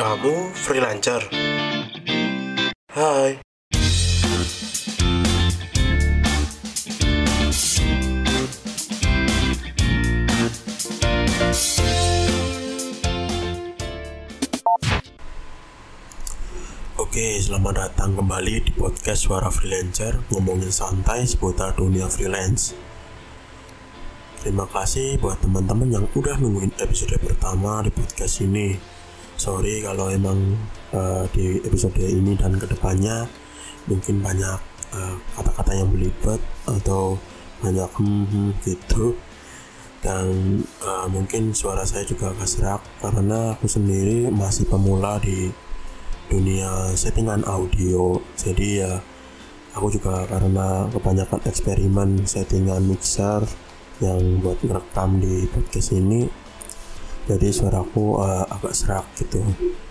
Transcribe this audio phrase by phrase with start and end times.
[0.00, 1.20] Kamu freelancer?
[2.88, 3.36] Hai.
[16.96, 22.72] Oke, selamat datang kembali di podcast Suara Freelancer ngomongin santai seputar dunia freelance.
[24.40, 28.99] Terima kasih buat teman-teman yang udah nungguin episode pertama di podcast ini.
[29.40, 30.36] Sorry kalau emang
[30.92, 33.24] uh, di episode ini dan ke depannya
[33.88, 34.60] mungkin banyak
[34.92, 37.16] kata kata-kata yang belibet atau
[37.64, 39.16] banyak hmm, hmm gitu.
[40.04, 45.48] Dan uh, mungkin suara saya juga agak serak karena aku sendiri masih pemula di
[46.28, 48.20] dunia settingan audio.
[48.36, 49.00] Jadi ya
[49.72, 53.48] aku juga karena kebanyakan eksperimen settingan mixer
[54.04, 56.28] yang buat merekam di podcast ini
[57.30, 59.38] jadi suaraku uh, agak serak gitu.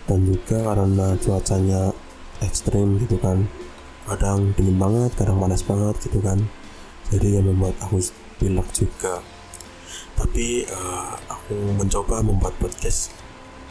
[0.04, 1.96] Dan juga karena cuacanya
[2.44, 3.48] ekstrim gitu kan.
[4.04, 6.44] Kadang dingin banget kadang panas banget gitu kan.
[7.08, 8.04] Jadi yang membuat aku
[8.44, 9.24] pilek juga.
[10.20, 13.16] Tapi uh, aku mencoba membuat podcast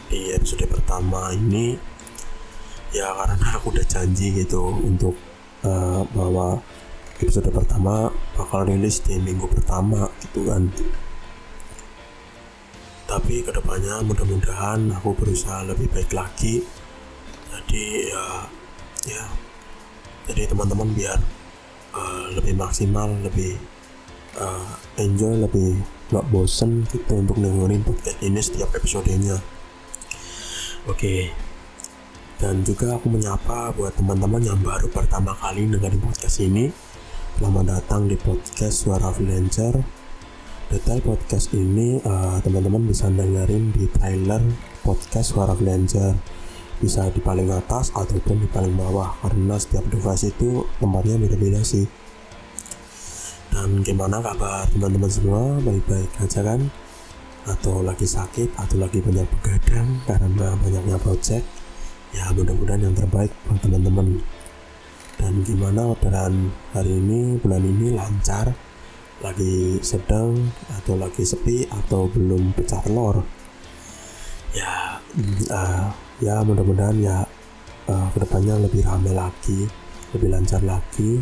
[0.09, 1.77] di episode pertama ini.
[2.89, 5.13] Ya karena aku udah janji gitu untuk
[5.61, 6.57] uh, bahwa
[7.21, 10.71] episode pertama bakal rilis di minggu pertama gitu kan
[13.09, 16.61] tapi ke depannya mudah-mudahan aku berusaha lebih baik lagi.
[17.49, 18.45] Jadi ya
[19.09, 19.25] ya.
[20.29, 21.17] Jadi teman-teman biar
[21.97, 23.57] uh, lebih maksimal lebih
[24.37, 25.81] uh, enjoy lebih
[26.13, 29.41] gak bosen gitu untuk dengerin podcast ini setiap episodenya.
[30.85, 31.33] Oke.
[32.39, 36.69] Dan juga aku menyapa buat teman-teman yang baru pertama kali dengerin podcast ini.
[37.41, 39.98] Selamat datang di podcast suara freelancer
[40.69, 44.41] detail podcast ini uh, teman-teman bisa dengerin di trailer
[44.85, 46.13] podcast suara freelancer
[46.79, 51.83] bisa di paling atas ataupun di paling bawah karena setiap device itu tempatnya beda-beda sih.
[53.51, 55.59] Dan gimana kabar teman-teman semua?
[55.59, 56.71] Baik-baik aja kan?
[57.43, 61.43] Atau lagi sakit atau lagi banyak begadang karena banyaknya project?
[62.15, 64.23] Ya mudah-mudahan yang terbaik buat teman-teman.
[65.19, 68.55] Dan gimana orderan hari ini bulan ini lancar
[69.19, 70.35] lagi sedang
[70.79, 73.23] atau lagi sepi atau belum pecah telur.
[74.55, 74.97] Ya
[75.51, 75.87] uh,
[76.23, 77.27] ya mudah-mudahan ya
[77.91, 79.67] uh, ke depannya lebih ramai lagi
[80.15, 81.19] lebih lancar lagi.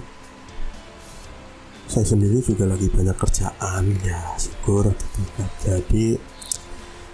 [1.87, 4.91] Saya sendiri juga lagi banyak kerjaan ya syukur.
[4.91, 5.21] Gitu
[5.65, 6.05] jadi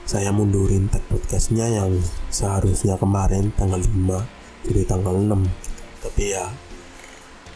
[0.03, 1.95] saya mundurin tag podcastnya yang
[2.27, 5.31] seharusnya kemarin tanggal 5 jadi tanggal 6
[6.03, 6.43] tapi ya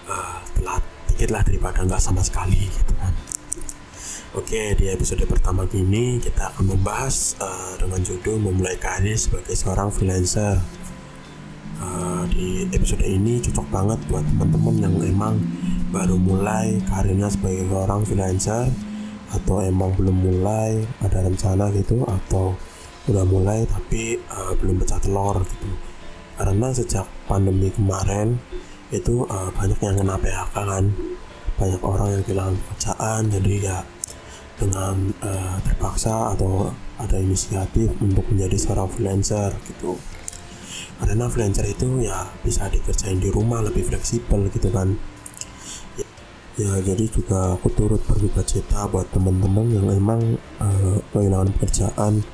[0.08, 0.84] uh, telat
[1.18, 3.10] dikit lah daripada nggak sama sekali gitu kan
[4.38, 9.90] Oke, di episode pertama ini kita akan membahas uh, dengan judul memulai karir sebagai seorang
[9.90, 10.62] freelancer.
[11.82, 15.42] Uh, di episode ini cocok banget buat teman-teman yang emang
[15.90, 18.70] baru mulai karirnya sebagai seorang freelancer
[19.34, 22.54] atau emang belum mulai ada rencana gitu atau
[23.10, 25.70] udah mulai tapi uh, belum pecah telur gitu
[26.38, 28.38] karena sejak pandemi kemarin
[28.92, 30.86] itu uh, banyak yang kena PHK kan.
[31.58, 33.78] Banyak orang yang kehilangan pekerjaan jadi ya
[34.58, 39.98] dengan uh, terpaksa atau ada inisiatif untuk menjadi seorang freelancer gitu.
[40.98, 44.98] Karena freelancer itu ya bisa dikerjain di rumah lebih fleksibel gitu kan.
[46.58, 52.26] Ya jadi juga aku turut berduka cita buat teman-teman yang emang uh, kehilangan pekerjaan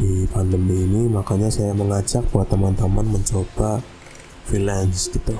[0.00, 1.12] di pandemi ini.
[1.12, 3.84] Makanya saya mengajak buat teman-teman mencoba
[4.48, 5.36] freelance gitu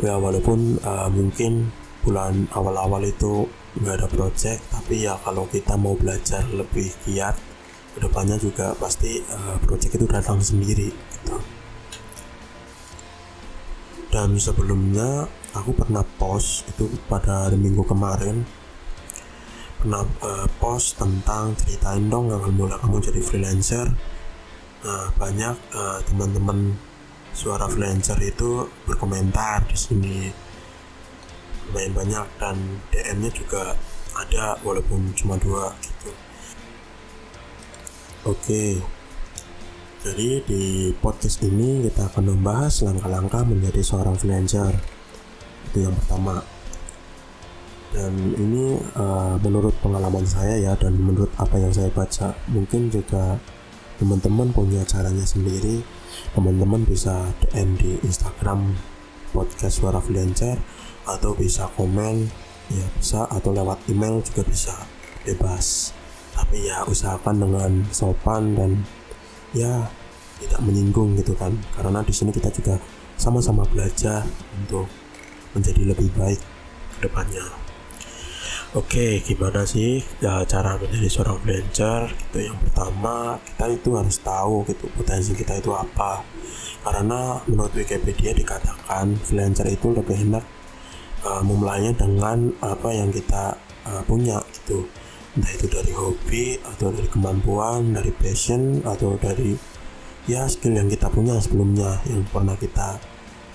[0.00, 1.68] ya walaupun uh, mungkin
[2.00, 3.44] bulan awal-awal itu
[3.76, 7.36] nggak ada project tapi ya kalau kita mau belajar lebih giat
[7.94, 11.36] ke depannya juga pasti uh, project itu datang sendiri gitu.
[14.10, 18.42] Dan sebelumnya aku pernah post itu pada minggu kemarin.
[19.78, 23.86] Pernah uh, post tentang ceritain dong awal mula kamu jadi freelancer.
[24.82, 26.74] Nah banyak uh, teman-teman
[27.32, 30.18] suara freelancer itu berkomentar di sini.
[31.70, 32.56] Lumayan banyak dan
[32.90, 33.78] DM-nya juga
[34.18, 36.10] ada walaupun cuma dua gitu.
[38.26, 38.82] Oke.
[40.00, 40.64] Jadi di
[40.96, 44.72] podcast ini kita akan membahas langkah-langkah menjadi seorang freelancer.
[45.70, 46.40] Itu yang pertama.
[47.90, 53.36] Dan ini uh, menurut pengalaman saya ya dan menurut apa yang saya baca mungkin juga
[53.98, 55.82] teman-teman punya caranya sendiri
[56.34, 58.74] teman-teman bisa DM di Instagram
[59.30, 60.58] podcast suara freelancer
[61.06, 62.26] atau bisa komen
[62.70, 64.74] ya bisa atau lewat email juga bisa
[65.26, 65.94] bebas.
[66.34, 68.70] Tapi ya usahakan dengan sopan dan
[69.54, 69.90] ya
[70.40, 71.52] tidak menyinggung gitu kan.
[71.74, 72.78] Karena di sini kita juga
[73.20, 74.24] sama-sama belajar
[74.56, 74.88] untuk
[75.52, 76.40] menjadi lebih baik
[76.96, 77.69] ke depannya
[78.70, 82.06] Oke, gimana sih ya, cara menjadi seorang freelancer?
[82.06, 86.22] Gitu yang pertama kita itu harus tahu gitu potensi kita itu apa.
[86.86, 90.46] Karena menurut Wikipedia dikatakan freelancer itu lebih enak
[91.26, 93.58] uh, memulainya dengan apa yang kita
[93.90, 94.86] uh, punya gitu.
[95.34, 99.50] Entah itu dari hobi atau dari kemampuan, dari passion atau dari
[100.30, 103.02] ya skill yang kita punya sebelumnya yang pernah kita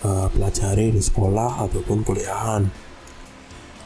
[0.04, 2.68] uh, pelajari di sekolah ataupun kuliahan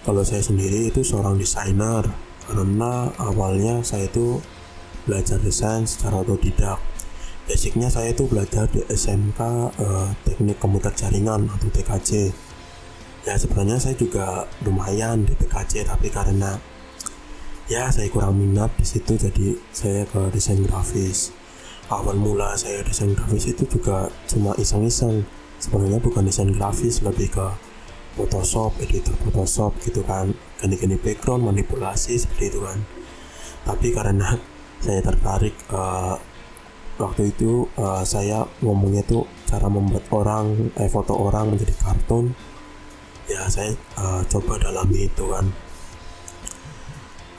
[0.09, 2.01] kalau saya sendiri itu seorang desainer
[2.49, 4.41] karena awalnya saya itu
[5.05, 6.81] belajar desain secara otodidak.
[7.45, 9.37] Basicnya saya itu belajar di SMK
[9.77, 12.33] eh, teknik komputer jaringan atau TKJ
[13.29, 16.57] ya sebenarnya saya juga lumayan di TKJ tapi karena
[17.69, 21.29] ya saya kurang minat di situ jadi saya ke desain grafis.
[21.93, 25.21] Awal mula saya desain grafis itu juga cuma iseng-iseng.
[25.61, 27.68] Sebenarnya bukan desain grafis lebih ke
[28.19, 30.35] Photoshop, editor Photoshop gitu kan.
[30.59, 32.83] Ganti-ganti background, manipulasi seperti itu kan.
[33.63, 34.35] Tapi karena
[34.83, 36.19] saya tertarik uh,
[36.99, 42.35] waktu itu uh, saya ngomongnya tuh cara membuat orang eh foto orang menjadi kartun.
[43.31, 45.47] Ya saya uh, coba dalami itu kan.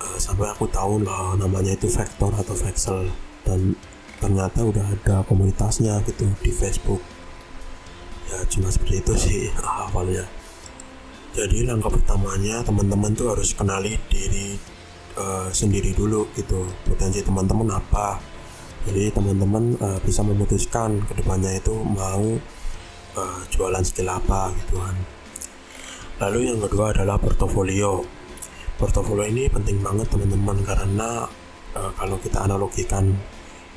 [0.01, 3.13] Uh, sampai aku tahu lah namanya itu vektor atau vexel
[3.45, 3.77] dan
[4.17, 7.05] ternyata udah ada komunitasnya gitu di Facebook.
[8.33, 9.41] Ya cuma seperti itu sih
[9.93, 10.25] awalnya
[11.31, 14.59] jadi langkah pertamanya teman-teman tuh harus kenali diri
[15.15, 16.67] uh, sendiri dulu gitu.
[16.83, 18.19] Potensi teman-teman apa?
[18.91, 22.25] Jadi teman-teman uh, bisa memutuskan ke depannya itu mau
[23.15, 24.97] uh, jualan skill apa gitu kan.
[26.27, 28.03] Lalu yang kedua adalah portofolio.
[28.75, 31.31] Portofolio ini penting banget teman-teman karena
[31.79, 33.15] uh, kalau kita analogikan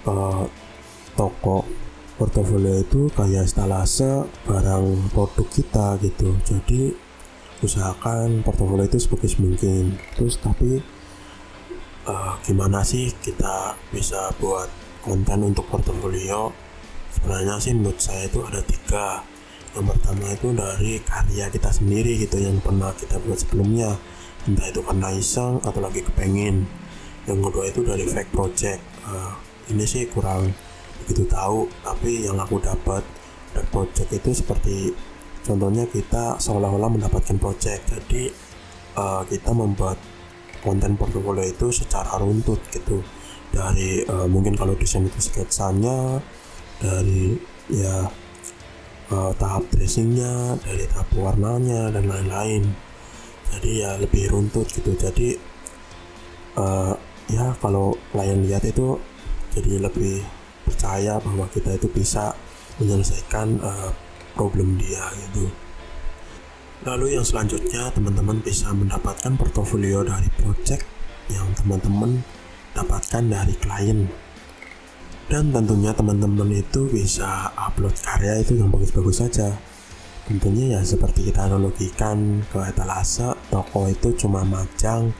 [0.09, 0.47] uh,
[1.13, 1.67] toko
[2.17, 6.33] portofolio itu kayak stalase barang produk kita gitu.
[6.41, 7.12] Jadi
[7.63, 9.95] usahakan portofolio itu sebagus mungkin.
[10.13, 10.83] Terus tapi
[12.05, 14.67] uh, gimana sih kita bisa buat
[15.01, 16.51] konten untuk portofolio?
[17.13, 19.23] Sebenarnya sih menurut saya itu ada tiga.
[19.73, 23.95] Yang pertama itu dari karya kita sendiri gitu yang pernah kita buat sebelumnya.
[24.43, 26.67] Entah itu karena iseng atau lagi kepengen.
[27.25, 28.81] Yang kedua itu dari fake project.
[29.07, 29.33] Uh,
[29.71, 30.51] ini sih kurang
[31.03, 33.03] begitu tahu tapi yang aku dapat
[33.51, 34.75] dari project itu seperti
[35.43, 37.91] contohnya kita seolah-olah mendapatkan project.
[37.91, 38.31] Jadi
[38.95, 39.99] uh, kita membuat
[40.63, 43.03] konten portfolio itu secara runtut gitu.
[43.53, 46.17] Dari uh, mungkin kalau desain itu sketsanya
[46.81, 47.37] dari
[47.69, 48.09] ya
[49.13, 52.63] uh, tahap dressingnya dari tahap warnanya dan lain-lain.
[53.53, 54.97] Jadi ya lebih runtut gitu.
[54.97, 55.37] Jadi
[56.57, 56.95] uh,
[57.29, 58.97] ya kalau klien lihat itu
[59.53, 60.25] jadi lebih
[60.65, 62.33] percaya bahwa kita itu bisa
[62.81, 63.91] menyelesaikan uh,
[64.33, 65.49] problem dia gitu.
[66.83, 70.83] Lalu yang selanjutnya teman-teman bisa mendapatkan portofolio dari project
[71.31, 72.19] yang teman-teman
[72.75, 74.11] dapatkan dari klien.
[75.31, 79.55] Dan tentunya teman-teman itu bisa upload karya itu yang bagus-bagus saja.
[80.27, 85.15] Tentunya ya seperti kita analogikan ke etalase toko itu cuma majang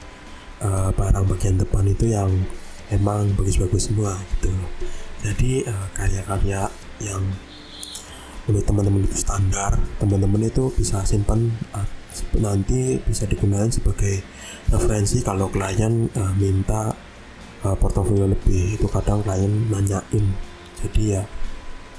[0.60, 2.28] uh, barang bagian depan itu yang
[2.92, 4.52] emang bagus-bagus semua gitu.
[5.24, 6.68] Jadi uh, karya-karya
[7.00, 7.24] yang
[8.46, 9.72] menurut teman-teman itu standar.
[10.00, 11.86] Teman-teman itu bisa simpan uh,
[12.38, 14.22] nanti bisa digunakan sebagai
[14.70, 16.92] referensi kalau klien uh, minta
[17.64, 18.76] uh, portofolio lebih.
[18.76, 20.24] Itu kadang klien nanyain.
[20.84, 21.22] Jadi ya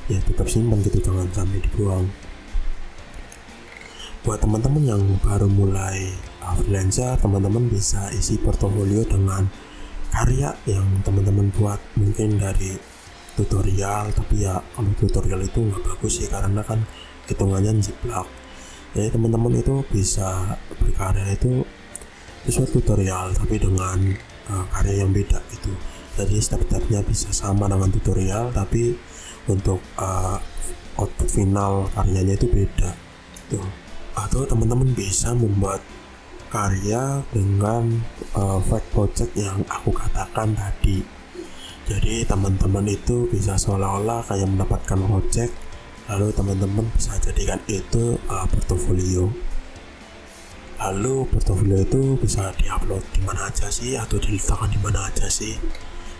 [0.06, 2.06] ya tetap simpan gitu jangan sampai dibuang.
[4.26, 6.14] Buat teman-teman yang baru mulai
[6.46, 9.50] uh, freelancer teman-teman bisa isi portofolio dengan
[10.14, 11.82] karya yang teman-teman buat.
[11.98, 12.95] Mungkin dari
[13.36, 16.80] tutorial tapi ya kalau tutorial itu nggak bagus sih karena kan
[17.28, 18.28] hitungannya jiplak
[18.96, 21.68] jadi teman-teman itu bisa berkarya itu
[22.48, 24.00] sesuai tutorial tapi dengan
[24.48, 25.76] uh, karya yang beda gitu.
[26.16, 28.96] Jadi step-stepnya bisa sama dengan tutorial tapi
[29.52, 30.40] untuk uh,
[30.96, 32.96] output final karyanya itu beda
[33.36, 33.60] gitu.
[34.16, 35.84] Atau teman-teman bisa membuat
[36.48, 38.00] karya dengan
[38.32, 41.04] uh, fake project yang aku katakan tadi
[41.86, 45.54] jadi teman-teman itu bisa seolah-olah kayak mendapatkan project
[46.10, 49.30] lalu teman-teman bisa jadikan itu uh, portofolio.
[50.82, 55.54] Lalu portofolio itu bisa diupload di mana aja sih atau diletakkan di mana aja sih?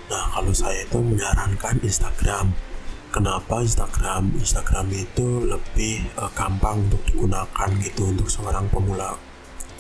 [0.10, 2.54] Nah kalau saya itu menyarankan Instagram.
[3.10, 4.38] Kenapa Instagram?
[4.38, 9.18] Instagram itu lebih uh, gampang untuk digunakan gitu untuk seorang pemula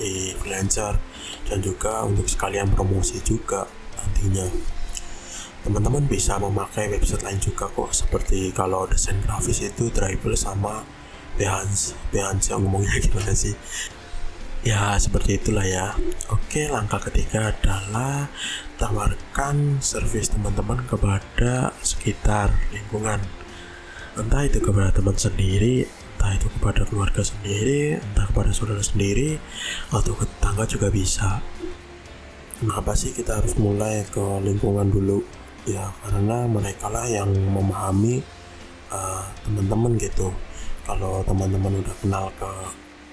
[0.01, 0.97] di freelancer
[1.45, 3.63] dan juga untuk sekalian promosi juga
[3.95, 4.74] nantinya
[5.65, 10.85] teman-teman bisa memakai website lain juga kok seperti kalau desain grafis itu Dribble sama
[11.41, 11.97] Behance.
[12.13, 13.57] Behance yang ngomongnya gimana sih?
[14.61, 15.97] Ya seperti itulah ya.
[16.29, 18.29] Oke langkah ketiga adalah
[18.77, 23.17] tawarkan service teman-teman kepada sekitar lingkungan.
[24.15, 29.41] Entah itu kepada teman sendiri entah itu kepada keluarga sendiri entah kepada saudara sendiri
[29.89, 31.41] atau ke tetangga juga bisa.
[32.61, 35.25] Kenapa sih kita harus mulai ke lingkungan dulu
[35.65, 38.21] ya karena mereka lah yang memahami
[38.93, 40.29] uh, teman-teman gitu.
[40.85, 42.51] Kalau teman-teman udah kenal ke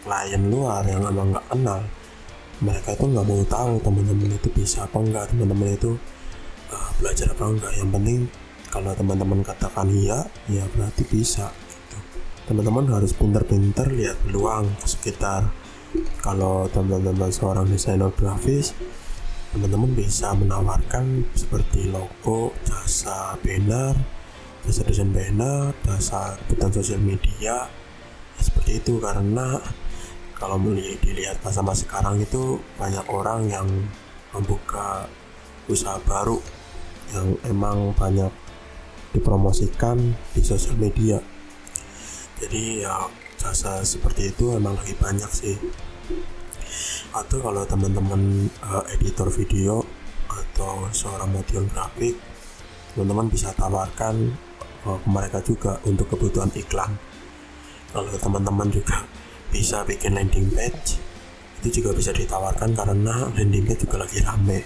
[0.05, 1.81] klien luar yang emang nggak kenal
[2.63, 5.99] mereka itu nggak mau tahu teman-teman itu bisa apa enggak teman-teman itu
[6.71, 8.21] uh, belajar apa enggak yang penting
[8.71, 11.99] kalau teman-teman katakan iya ya berarti bisa gitu.
[12.49, 15.53] teman-teman harus pintar-pintar lihat peluang sekitar.
[16.25, 18.73] Kalau teman-teman seorang desainer grafis
[19.53, 23.93] teman-teman bisa menawarkan seperti logo, jasa banner,
[24.65, 27.69] jasa desain banner, jasa kebutuhan sosial media
[28.41, 28.97] seperti itu.
[28.97, 29.61] Karena
[30.41, 30.57] kalau
[31.05, 33.69] dilihat masa-masa sekarang itu banyak orang yang
[34.33, 35.05] membuka
[35.69, 36.41] usaha baru
[37.13, 38.33] yang emang banyak
[39.13, 41.21] dipromosikan di sosial media.
[42.41, 43.05] Jadi ya
[43.37, 45.61] jasa seperti itu emang lagi banyak sih
[47.13, 49.85] atau kalau teman-teman uh, editor video
[50.33, 52.17] atau seorang model grafik
[52.93, 54.33] teman-teman bisa tawarkan
[54.89, 56.93] uh, ke mereka juga untuk kebutuhan iklan.
[57.93, 59.05] Kalau teman-teman juga
[59.55, 61.01] bisa bikin landing page
[61.63, 64.61] itu juga bisa ditawarkan karena landing page juga lagi rame.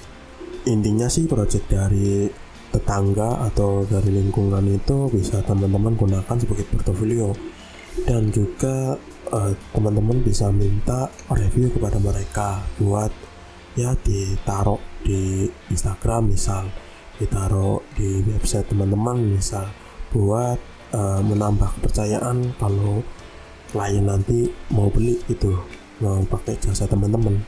[0.67, 2.26] Intinya sih project dari
[2.73, 7.55] tetangga atau dari lingkungan itu bisa teman-teman gunakan sebagai portofolio
[8.05, 9.00] dan juga
[9.33, 13.09] eh, teman-teman bisa minta review kepada mereka buat
[13.76, 16.69] ya ditaruh di Instagram misal
[17.17, 19.69] ditaruh di website teman-teman misal
[20.12, 20.61] buat
[20.97, 23.05] uh, menambah kepercayaan kalau
[23.73, 25.53] klien nanti mau beli itu
[26.00, 27.41] mau pakai jasa teman-teman.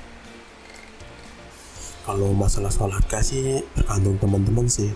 [2.08, 4.88] Kalau masalah soal harga sih tergantung teman-teman sih.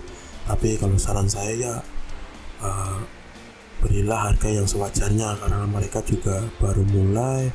[0.49, 1.75] Tapi kalau saran saya ya
[2.65, 2.99] uh,
[3.83, 7.51] berilah harga yang sewajarnya karena mereka juga baru mulai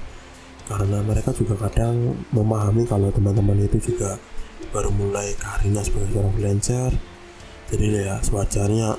[0.68, 4.20] karena mereka juga kadang memahami kalau teman-teman itu juga
[4.76, 6.92] baru mulai karirnya sebagai seorang freelancer.
[7.72, 8.92] Jadi ya sewajarnya.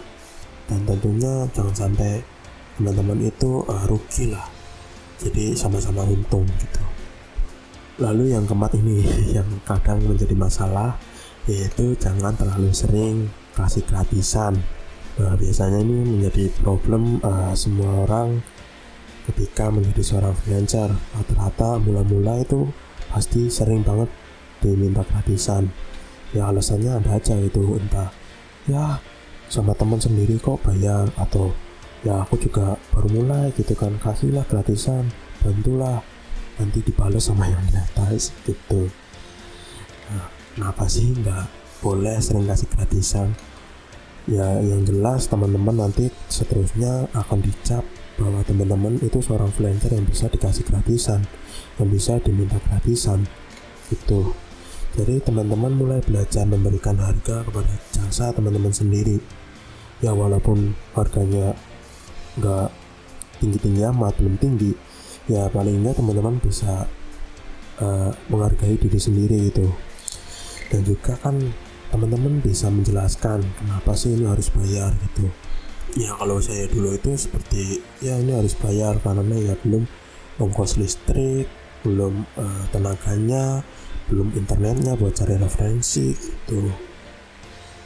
[0.69, 2.21] Dan tentunya jangan sampai
[2.77, 4.49] teman-teman itu uh, rugi lah.
[5.21, 6.83] Jadi sama-sama untung gitu.
[8.01, 9.05] Lalu yang keempat ini
[9.37, 10.97] yang kadang menjadi masalah
[11.49, 14.61] yaitu jangan terlalu sering kasih gratisan
[15.19, 18.39] Nah, biasanya ini menjadi problem uh, semua orang
[19.27, 20.89] ketika menjadi seorang freelancer.
[21.15, 22.71] Rata-rata mula-mula itu
[23.11, 24.07] pasti sering banget
[24.63, 25.71] diminta gratisan.
[26.31, 28.15] Ya alasannya ada aja itu entah
[28.69, 29.01] ya
[29.49, 31.57] sama teman sendiri kok bayar atau
[32.05, 35.09] ya aku juga baru mulai gitu kan kasihlah gratisan
[35.41, 36.05] bantulah
[36.61, 38.93] nanti dibalas sama yang di atas gitu
[40.13, 41.49] nah, kenapa sih nggak
[41.81, 43.29] boleh sering kasih gratisan
[44.29, 47.83] ya yang jelas teman-teman nanti seterusnya akan dicap
[48.21, 51.25] bahwa teman-teman itu seorang freelancer yang bisa dikasih gratisan
[51.81, 53.25] yang bisa diminta gratisan.
[53.89, 54.37] Itu
[54.93, 59.17] jadi teman-teman mulai belajar memberikan harga kepada jasa teman-teman sendiri.
[60.05, 61.59] Ya walaupun harganya
[62.39, 62.71] nggak
[63.43, 64.71] tinggi-tinggi amat belum tinggi
[65.31, 66.87] ya paling nggak teman-teman bisa
[67.83, 69.67] uh, menghargai diri sendiri itu
[70.71, 71.37] dan juga kan
[71.89, 75.29] teman-teman bisa menjelaskan kenapa sih ini harus bayar gitu.
[75.97, 79.89] Ya kalau saya dulu itu seperti ya ini harus bayar karena ya belum
[80.39, 81.49] ongkos listrik
[81.83, 83.65] belum uh, tenaganya
[84.13, 86.69] belum internetnya buat cari referensi gitu.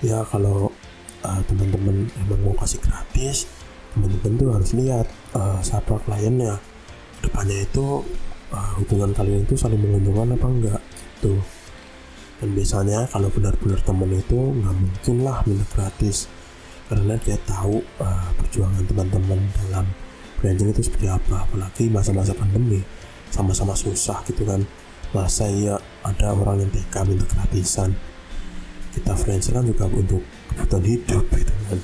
[0.02, 0.74] Ya kalau
[1.22, 3.46] uh, teman-teman emang mau kasih gratis
[3.94, 5.06] teman-teman tuh harus lihat
[5.38, 6.58] uh, siapa kliennya.
[7.22, 8.02] Depannya itu
[8.50, 10.82] uh, hubungan kalian itu saling menguntungkan apa enggak
[11.22, 11.38] gitu
[12.42, 16.26] dan biasanya kalau benar-benar temen itu nggak mungkin lah minta gratis.
[16.90, 19.86] Karena dia tahu uh, perjuangan teman-teman dalam
[20.42, 21.46] branding itu seperti apa.
[21.46, 22.82] Apalagi masa-masa pandemi
[23.30, 24.58] sama-sama susah gitu kan.
[25.14, 27.94] Masa iya ada orang yang tega minta gratisan.
[28.90, 31.78] Kita freelancer kan juga untuk kebutuhan hidup gitu kan.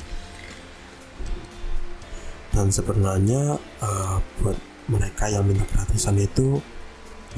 [2.51, 4.59] Dan sebenarnya uh, buat
[4.91, 6.59] mereka yang minta gratisan itu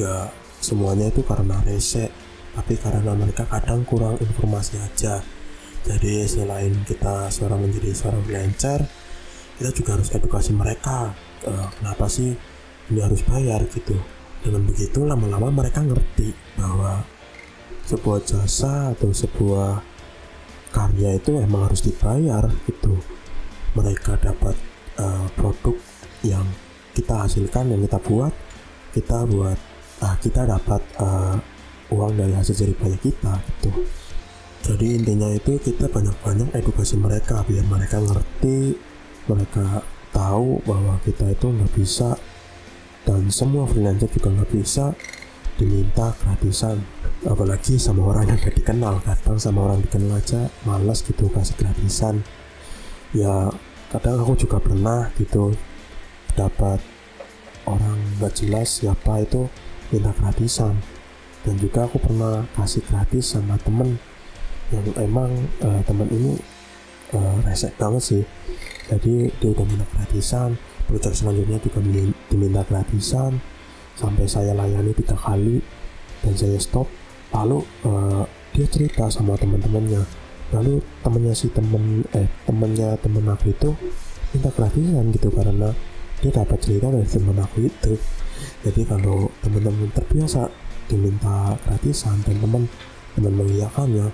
[0.00, 0.32] ya
[0.64, 2.08] semuanya itu karena rese
[2.54, 5.22] tapi karena mereka kadang kurang informasi aja.
[5.80, 8.84] Jadi selain kita seorang menjadi seorang freelancer
[9.60, 11.12] kita juga harus edukasi mereka.
[11.44, 12.32] Uh, kenapa sih
[12.88, 13.92] ini harus bayar gitu?
[14.40, 17.04] Dengan begitu lama-lama mereka ngerti bahwa
[17.84, 19.84] sebuah jasa atau sebuah
[20.72, 22.96] karya itu emang harus dibayar gitu.
[23.76, 24.56] Mereka dapat
[24.96, 25.76] uh, produk
[26.24, 26.48] yang
[26.96, 28.32] kita hasilkan yang kita buat
[28.96, 29.58] kita buat
[30.00, 31.36] ah kita dapat uh,
[31.90, 33.70] uang dari hasil jerih kita gitu.
[34.60, 38.76] Jadi intinya itu kita banyak-banyak edukasi mereka biar mereka ngerti
[39.26, 39.82] mereka
[40.12, 42.18] tahu bahwa kita itu nggak bisa
[43.08, 44.92] dan semua freelancer juga nggak bisa
[45.56, 46.80] diminta gratisan.
[47.20, 52.24] Apalagi sama orang yang gak dikenal kadang sama orang dikenal aja malas gitu kasih gratisan.
[53.12, 53.52] Ya
[53.92, 55.52] kadang aku juga pernah gitu
[56.32, 56.80] dapat
[57.68, 59.52] orang gak jelas siapa itu
[59.92, 60.80] minta gratisan
[61.44, 63.96] dan juga aku pernah kasih gratis sama temen
[64.70, 65.30] yang emang
[65.64, 66.32] uh, temen ini
[67.16, 68.22] uh, resek banget sih.
[68.90, 71.78] Jadi dia udah minta gratisan project selanjutnya juga
[72.30, 73.38] diminta gratisan
[73.94, 75.62] sampai saya layani tiga kali
[76.22, 76.86] dan saya stop.
[77.30, 80.02] Lalu uh, dia cerita sama teman-temannya
[80.50, 83.70] lalu temennya si temen eh temennya temen aku itu
[84.34, 85.70] minta gratisan gitu karena
[86.18, 87.94] dia dapat cerita dari temen aku itu.
[88.66, 90.50] Jadi kalau teman-teman terbiasa
[90.90, 92.66] diminta gratisan dan teman
[93.14, 94.10] teman mengiyakannya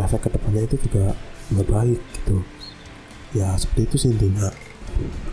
[0.00, 1.12] efek ke depannya itu juga
[1.52, 2.40] nggak baik gitu.
[3.36, 4.48] Ya seperti itu sih intinya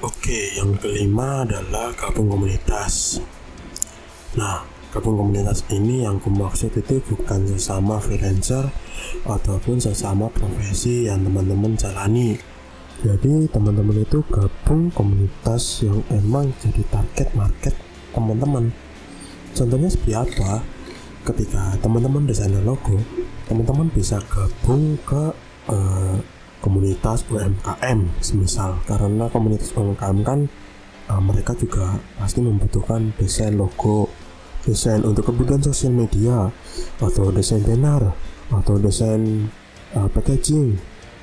[0.04, 3.24] oke yang kelima adalah gabung komunitas.
[4.36, 8.68] Nah gabung komunitas ini yang aku maksud itu bukan sesama freelancer
[9.24, 12.36] ataupun sesama profesi yang teman-teman jalani.
[13.02, 17.74] Jadi teman-teman itu gabung komunitas yang emang jadi target market
[18.14, 18.70] teman-teman.
[19.58, 20.62] Contohnya seperti apa
[21.22, 22.98] ketika teman-teman desainer logo
[23.46, 25.34] teman-teman bisa gabung ke
[25.68, 26.18] uh,
[26.62, 28.78] komunitas UMKM semisal.
[28.88, 30.40] Karena komunitas UMKM kan
[31.10, 34.08] uh, mereka juga pasti membutuhkan desain logo
[34.62, 36.54] desain untuk kebutuhan sosial media
[37.02, 38.14] atau desain banner
[38.54, 39.50] atau desain
[39.98, 40.78] uh, packaging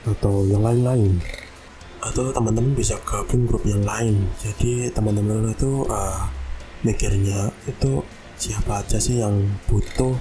[0.04, 1.22] atau yang lain-lain.
[2.02, 4.26] Atau teman-teman bisa gabung grup yang lain.
[4.42, 6.26] Jadi teman-teman itu uh,
[6.82, 8.02] mikirnya itu
[8.38, 10.14] siapa aja sih yang butuh?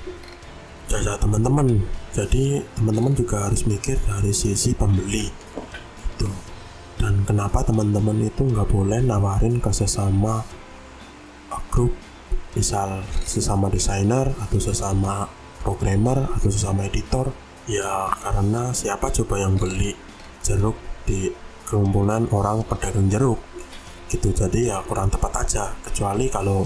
[0.89, 1.85] Jasa teman-teman.
[2.11, 5.29] Jadi teman-teman juga harus mikir dari sisi pembeli.
[6.01, 6.29] Itu
[6.97, 10.41] dan kenapa teman-teman itu nggak boleh nawarin ke sesama
[11.69, 11.93] grup?
[12.57, 15.29] Misal sesama desainer atau sesama
[15.61, 17.29] programmer atau sesama editor?
[17.69, 19.93] Ya karena siapa coba yang beli
[20.41, 20.73] jeruk
[21.05, 21.29] di
[21.69, 23.37] kerumunan orang pedagang jeruk?
[24.09, 24.33] Gitu.
[24.33, 25.63] Jadi ya kurang tepat aja.
[25.85, 26.65] Kecuali kalau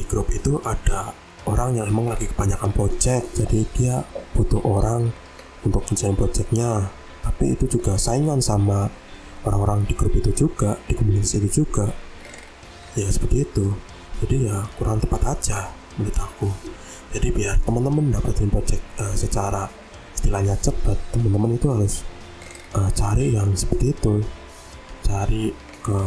[0.00, 1.12] di grup itu ada
[1.44, 3.94] orang yang emang lagi kebanyakan project jadi dia
[4.32, 5.12] butuh orang
[5.60, 6.88] untuk desain projectnya.
[7.20, 8.88] Tapi itu juga saingan sama
[9.44, 11.92] orang-orang di grup itu juga di komunitas itu juga.
[12.96, 13.76] Ya seperti itu.
[14.24, 15.68] Jadi ya kurang tepat aja
[16.00, 16.48] menurut aku.
[17.12, 19.68] Jadi biar teman-teman dapetin project uh, secara
[20.16, 22.08] istilahnya cepat teman-teman itu harus
[22.72, 24.24] uh, cari yang seperti itu.
[25.04, 25.52] Cari
[25.84, 26.00] ke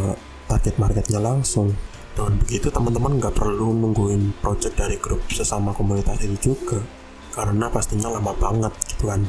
[0.49, 1.73] target marketnya langsung
[2.13, 6.77] dan begitu teman-teman nggak perlu nungguin project dari grup sesama komunitas itu juga
[7.33, 9.25] karena pastinya lama banget gitu kan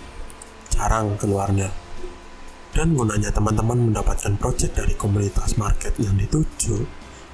[0.68, 1.72] jarang keluarnya.
[2.74, 6.76] Dan gunanya teman-teman mendapatkan project dari komunitas market yang dituju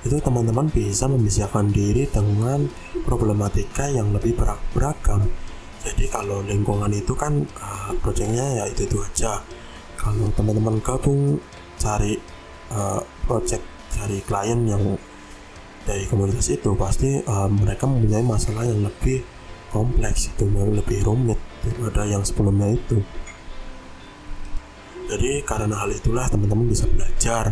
[0.01, 2.69] itu teman-teman bisa memisahkan diri dengan
[3.05, 4.37] problematika yang lebih
[4.73, 5.29] beragam.
[5.81, 9.41] Jadi kalau lingkungan itu kan uh, projectnya ya itu itu aja.
[9.97, 11.41] Kalau teman-teman gabung
[11.81, 12.21] cari
[12.73, 14.97] uh, project cari klien yang
[15.91, 19.27] dari komunitas itu pasti uh, mereka mempunyai masalah yang lebih
[19.75, 23.03] kompleks itu yang lebih rumit daripada yang sebelumnya itu
[25.11, 27.51] jadi karena hal itulah teman-teman bisa belajar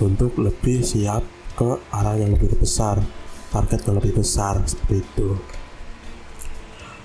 [0.00, 1.20] untuk lebih siap
[1.52, 2.96] ke arah yang lebih besar,
[3.52, 5.36] target yang lebih besar seperti itu.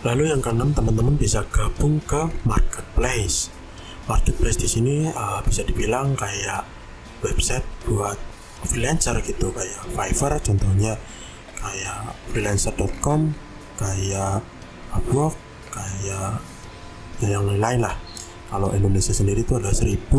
[0.07, 3.51] Lalu yang keenam teman-teman bisa gabung ke marketplace.
[4.07, 6.63] Marketplace di sini uh, bisa dibilang kayak
[7.19, 8.15] website buat
[8.67, 10.99] freelancer gitu kayak Fiverr contohnya
[11.59, 13.31] kayak freelancer.com
[13.79, 14.43] kayak
[14.89, 15.37] Upwork
[15.69, 16.41] kayak
[17.21, 17.95] ya yang lain-lain lah.
[18.49, 20.09] Kalau Indonesia sendiri itu ada 1000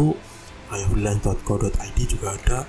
[0.70, 2.60] kayak freelance.co.id juga ada.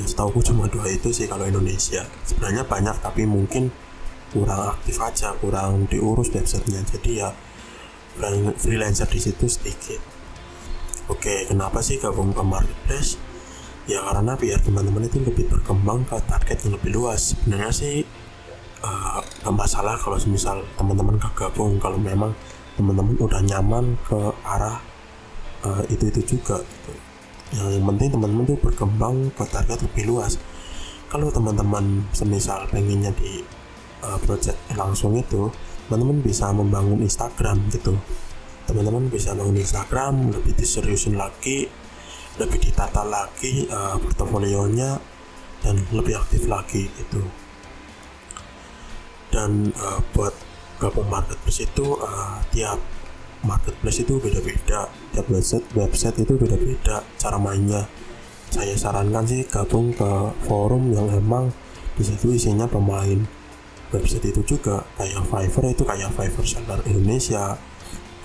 [0.00, 2.02] Yang setahu cuma dua itu sih kalau Indonesia.
[2.26, 3.70] Sebenarnya banyak tapi mungkin
[4.32, 6.82] kurang aktif aja kurang diurus websitenya.
[6.82, 7.30] Jadi ya
[8.58, 10.00] freelancer di situ sedikit.
[11.12, 13.20] Oke kenapa sih gabung ke marketplace
[13.90, 17.34] ya karena biar teman-teman itu lebih berkembang ke target yang lebih luas.
[17.34, 18.06] Sebenarnya sih
[18.82, 22.30] uh, masalah kalau misal teman-teman gabung kalau memang
[22.78, 24.78] teman-teman udah nyaman ke arah
[25.66, 26.92] uh, itu itu juga gitu.
[27.52, 30.40] Yang penting teman-teman tuh berkembang ke target lebih luas.
[31.12, 33.44] Kalau teman-teman semisal pengennya di
[34.00, 35.52] uh, project langsung itu
[35.90, 37.92] teman-teman bisa membangun Instagram gitu.
[38.64, 41.68] Teman-teman bisa bangun Instagram lebih diseriusin lagi
[42.40, 44.96] lebih ditata lagi uh, portofolionya
[45.60, 47.22] dan lebih aktif lagi itu.
[49.32, 50.32] Dan uh, buat
[50.80, 52.80] gabung marketplace itu uh, tiap
[53.42, 57.84] marketplace itu beda-beda tiap website website itu beda-beda cara mainnya.
[58.52, 60.10] Saya sarankan sih gabung ke
[60.44, 61.48] forum yang emang
[61.96, 63.24] di situ isinya pemain
[63.92, 67.56] website itu juga kayak Fiverr itu kayak Fiverr Seller Indonesia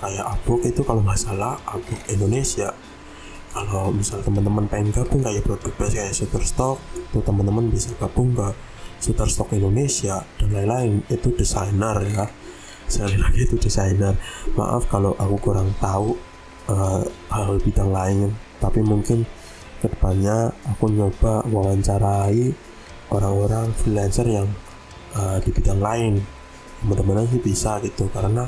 [0.00, 2.72] kayak Upwork itu kalau nggak salah Upwork Indonesia
[3.48, 8.48] kalau misal teman-teman pengen gabung kayak produk base kayak Shutterstock itu teman-teman bisa gabung ke
[9.00, 11.00] Shutterstock Indonesia dan lain-lain.
[11.08, 12.26] Itu desainer ya.
[12.88, 14.16] Sekali lagi itu desainer.
[14.52, 16.16] Maaf kalau aku kurang tahu
[16.68, 19.24] uh, hal bidang lain tapi mungkin
[19.78, 22.50] ke depannya aku nyoba wawancarai
[23.14, 24.48] orang-orang freelancer yang
[25.16, 26.20] uh, di bidang lain.
[26.84, 28.44] Mudah-mudahan sih bisa gitu karena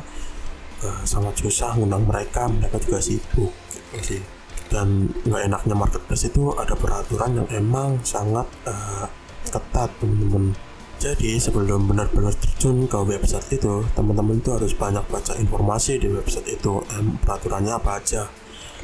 [0.85, 4.40] uh, sangat susah ngundang mereka mereka juga sibuk gitu sih
[4.71, 9.07] dan nggak enaknya marketplace itu ada peraturan yang emang sangat uh,
[9.51, 10.55] ketat teman-teman
[11.01, 16.61] jadi sebelum benar-benar terjun ke website itu, teman-teman itu harus banyak baca informasi di website
[16.61, 18.29] itu, em, peraturannya apa aja.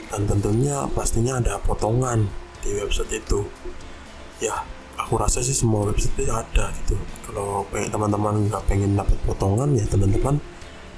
[0.08, 2.24] Dan tentunya pastinya ada potongan
[2.64, 3.44] di website itu.
[4.40, 4.64] Ya,
[4.96, 6.96] aku rasa sih semua website itu ada gitu.
[7.28, 10.40] Kalau teman-teman nggak pengen dapat potongan ya teman-teman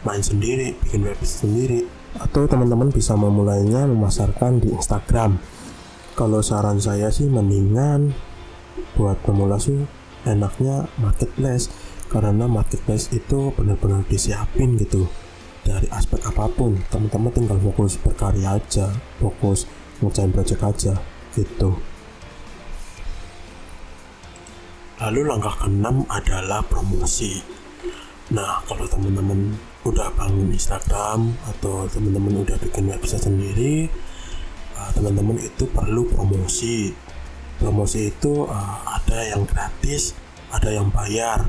[0.07, 1.83] main sendiri, bikin website sendiri.
[2.17, 5.37] Atau teman-teman bisa memulainya memasarkan di Instagram.
[6.17, 8.17] Kalau saran saya sih mendingan
[8.97, 9.77] buat pemula sih
[10.25, 11.69] enaknya marketplace.
[12.09, 15.05] Karena marketplace itu benar-benar disiapin gitu
[15.61, 16.81] dari aspek apa pun.
[16.89, 18.89] Teman-teman tinggal fokus berkarya aja
[19.21, 19.69] fokus
[20.01, 20.95] ngerjain project aja
[21.37, 21.77] gitu.
[24.99, 27.39] Lalu langkah keenam adalah promosi.
[28.35, 29.55] Nah kalau teman-teman
[29.87, 33.87] udah bangun Instagram atau teman-teman udah bikin website sendiri
[34.79, 36.95] uh, teman-teman itu perlu promosi.
[37.59, 40.15] Promosi itu uh, ada yang gratis
[40.53, 41.45] ada yang bayar.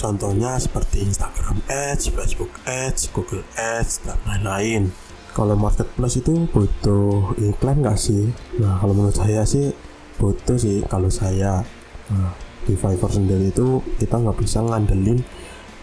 [0.00, 4.88] Contohnya seperti Instagram Ads, Facebook Ads, Google Ads dan lain-lain.
[5.36, 8.32] Kalau marketplace itu butuh iklan nggak sih?
[8.58, 9.76] Nah kalau menurut saya sih
[10.16, 10.80] butuh sih.
[10.88, 11.60] Kalau saya
[12.08, 12.32] nah,
[12.64, 15.20] di Fiverr sendiri itu kita nggak bisa ngandelin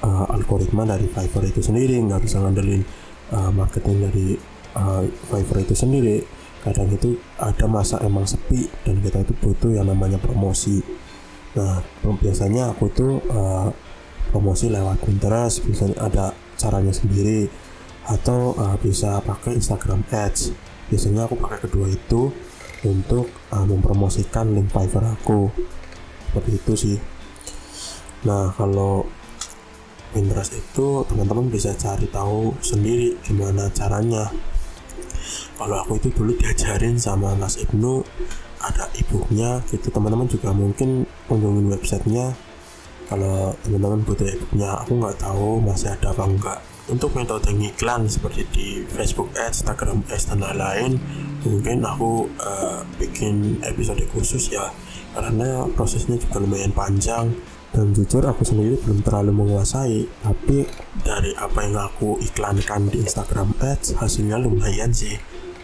[0.04, 2.84] uh, algoritma dari Fiverr itu sendiri nggak bisa ngandelin
[3.34, 4.28] uh, marketing dari
[4.78, 6.18] uh, Fiverr itu sendiri.
[6.62, 10.84] Kadang itu ada masa emang sepi dan kita itu butuh yang namanya promosi.
[11.56, 13.72] Nah biasanya aku tuh uh,
[14.34, 16.26] promosi lewat Pinterest biasanya ada
[16.60, 17.48] caranya sendiri.
[18.08, 20.56] Atau uh, bisa pakai Instagram Ads.
[20.88, 22.32] Biasanya aku pakai kedua itu
[22.88, 25.52] untuk uh, mempromosikan link Fiverr aku.
[26.32, 26.98] Seperti itu sih.
[28.24, 29.08] Nah kalau
[30.18, 34.26] Pinterest itu teman-teman bisa cari tahu sendiri gimana caranya.
[35.54, 38.02] Kalau aku itu dulu diajarin sama Mas Ibnu
[38.58, 39.94] ada ibunya gitu.
[39.94, 42.34] Teman-teman juga mungkin kunjungin websitenya.
[43.06, 46.60] Kalau teman-teman butuh ibunya aku nggak tahu masih ada apa enggak.
[46.90, 50.98] Untuk metode iklan seperti di Facebook Ads, Instagram Ads dan lain-lain
[51.46, 54.74] mungkin aku uh, bikin episode khusus ya.
[55.14, 57.30] Karena prosesnya juga lumayan panjang
[57.78, 60.66] dan jujur aku sendiri belum terlalu menguasai tapi
[61.06, 65.14] dari apa yang aku iklankan di Instagram Ads hasilnya lumayan sih.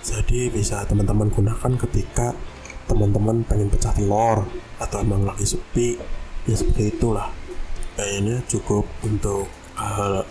[0.05, 2.37] Jadi bisa teman-teman gunakan ketika
[2.85, 4.45] teman-teman pengen pecah telur
[4.77, 5.97] atau emang lagi sepi
[6.45, 7.33] ya seperti itulah.
[7.97, 10.21] Kayaknya cukup untuk langkah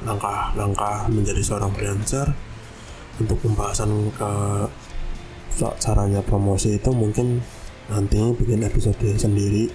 [0.00, 2.32] langkah-langkah menjadi seorang freelancer.
[3.20, 4.32] Untuk pembahasan ke
[5.84, 7.44] caranya promosi itu mungkin
[7.92, 9.68] nantinya bikin episode sendiri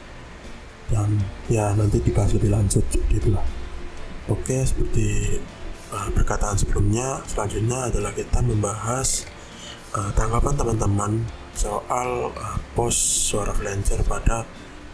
[0.89, 1.17] dan
[1.49, 3.45] ya nanti dibahas lebih lanjut gitu lah.
[4.29, 5.37] Oke seperti
[5.93, 9.25] uh, perkataan sebelumnya selanjutnya adalah kita membahas
[9.93, 11.11] uh, tanggapan teman-teman
[11.55, 14.43] soal uh, post suara freelancer pada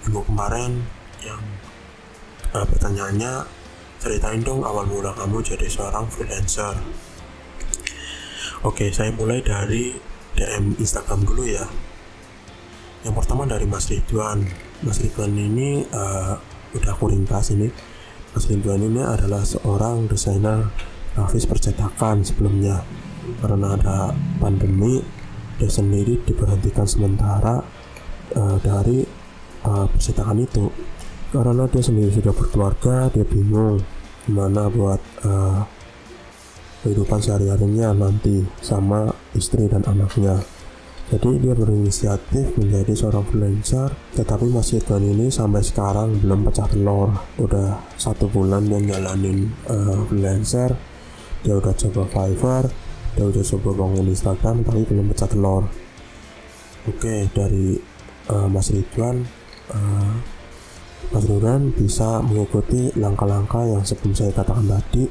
[0.06, 0.84] minggu kemarin
[1.24, 1.42] yang
[2.54, 3.48] uh, pertanyaannya
[4.02, 6.74] ceritain dong awal mula kamu jadi seorang freelancer.
[8.62, 9.98] Oke saya mulai dari
[10.38, 11.66] DM Instagram dulu ya.
[13.02, 14.46] Yang pertama dari Mas Ridwan
[14.82, 16.34] Mas Ridwan ini uh,
[16.74, 17.70] udah aku ringkas ini.
[18.34, 20.74] Mas Ridwan ini adalah seorang desainer
[21.14, 22.82] grafis percetakan sebelumnya.
[23.38, 24.10] Karena ada
[24.42, 24.98] pandemi
[25.62, 27.62] dia sendiri diberhentikan sementara
[28.34, 29.06] uh, dari
[29.70, 30.66] uh, percetakan itu.
[31.30, 33.78] Karena dia sendiri sudah berkeluarga dia bingung
[34.26, 35.62] gimana buat uh,
[36.82, 40.42] kehidupan sehari-harinya nanti sama istri dan anaknya
[41.10, 47.12] jadi dia berinisiatif menjadi seorang freelancer, tetapi masih tahun ini sampai sekarang belum pecah telur.
[47.42, 50.78] Udah satu bulan dia jalanin uh, freelancer,
[51.42, 52.66] dia udah coba Fiverr,
[53.18, 55.68] dia udah coba bangun Instagram tapi belum pecah telur.
[56.88, 57.78] Oke dari
[58.32, 59.22] uh, Mas Ridwan
[59.70, 60.14] uh,
[61.14, 65.06] Mas Ridwan bisa mengikuti langkah-langkah yang sebelum saya katakan tadi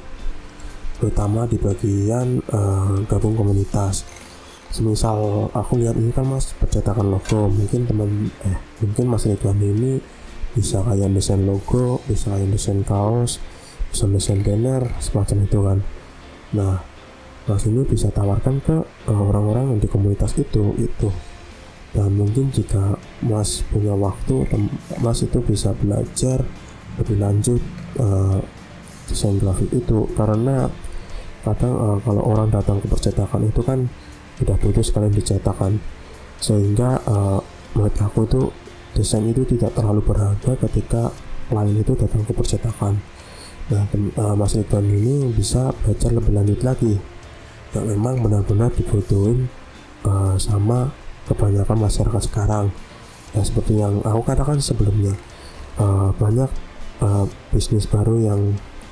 [0.98, 4.02] terutama di bagian uh, gabung komunitas
[4.70, 9.98] semisal aku lihat ini kan mas percetakan logo mungkin teman eh mungkin mas Ridwan ini
[10.54, 13.42] bisa kayak desain logo bisa kayak desain kaos
[13.90, 15.78] bisa desain banner semacam itu kan.
[16.54, 16.74] Nah
[17.50, 18.76] mas ini bisa tawarkan ke
[19.10, 21.10] eh, orang-orang yang di komunitas itu itu.
[21.90, 22.94] Dan mungkin jika
[23.26, 24.46] mas punya waktu
[25.02, 26.46] mas itu bisa belajar
[27.02, 27.58] lebih lanjut
[27.98, 28.38] uh,
[29.10, 30.06] desain grafik itu.
[30.14, 30.70] Karena
[31.42, 33.90] kadang uh, kalau orang datang ke percetakan itu kan
[34.40, 35.78] udah putus sekalian dicetakkan
[36.40, 37.40] sehingga uh,
[37.76, 38.46] menurut aku tuh
[38.96, 41.12] desain itu tidak terlalu berharga ketika
[41.46, 42.98] klien itu datang ke percetakan.
[43.70, 43.84] Nah
[44.18, 46.94] uh, Mas Ridwan ini bisa belajar lebih lanjut lagi.
[47.70, 49.46] Yang memang benar-benar dibutuhin
[50.02, 50.90] uh, sama
[51.30, 52.74] kebanyakan masyarakat sekarang.
[53.30, 55.14] Ya seperti yang aku katakan sebelumnya
[55.78, 56.50] uh, banyak
[56.98, 58.40] uh, bisnis baru yang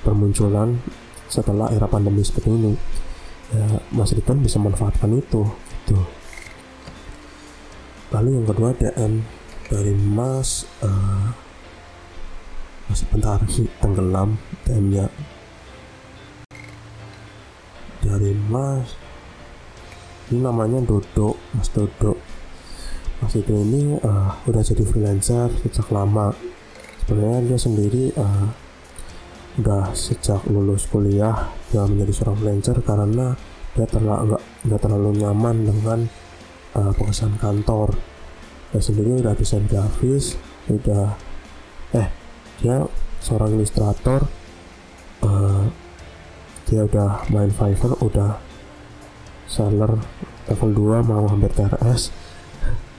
[0.07, 0.79] bermunculan
[1.27, 2.73] setelah era pandemi seperti ini
[3.53, 5.99] ya Mas Ridwan bisa manfaatkan itu gitu.
[8.13, 9.25] Lalu yang kedua DM
[9.69, 11.33] dari Mas uh,
[12.89, 13.41] masih bentar
[13.85, 15.07] tenggelam DM nya
[18.01, 18.97] dari Mas
[20.29, 22.17] ini namanya Dodo Mas Dodo.
[23.19, 26.37] Mas itu ini uh, udah jadi freelancer sejak lama.
[27.03, 28.68] Sebenarnya dia sendiri uh,
[29.59, 33.35] udah sejak lulus kuliah dia menjadi seorang freelancer karena
[33.75, 36.01] dia terlalu nggak nggak terlalu nyaman dengan
[36.79, 37.95] uh, pekerjaan kantor.
[38.71, 41.17] Dia sendiri udah desain grafis udah
[41.97, 42.09] eh
[42.61, 42.85] dia
[43.19, 44.29] seorang ilustrator
[45.25, 45.65] uh,
[46.69, 48.37] dia udah main Fiverr udah
[49.49, 49.97] seller
[50.47, 52.13] level 2 mau hampir TRS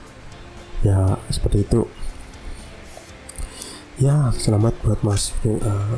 [0.88, 1.82] ya seperti itu.
[4.00, 5.96] Ya selamat buat mas uh,